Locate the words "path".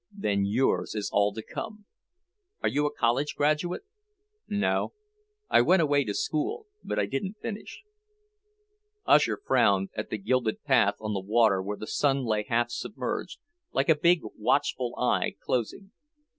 10.63-10.95